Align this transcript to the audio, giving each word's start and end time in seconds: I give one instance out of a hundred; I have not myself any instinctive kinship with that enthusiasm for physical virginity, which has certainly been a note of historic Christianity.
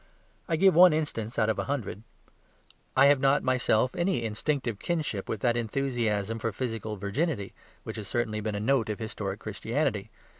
I 0.49 0.55
give 0.55 0.73
one 0.73 0.93
instance 0.93 1.37
out 1.37 1.47
of 1.47 1.59
a 1.59 1.65
hundred; 1.65 2.01
I 2.97 3.05
have 3.05 3.19
not 3.19 3.43
myself 3.43 3.95
any 3.95 4.23
instinctive 4.23 4.79
kinship 4.79 5.29
with 5.29 5.41
that 5.41 5.55
enthusiasm 5.55 6.39
for 6.39 6.51
physical 6.51 6.97
virginity, 6.97 7.53
which 7.83 7.97
has 7.97 8.07
certainly 8.07 8.41
been 8.41 8.55
a 8.55 8.59
note 8.59 8.89
of 8.89 8.97
historic 8.97 9.39
Christianity. 9.39 10.09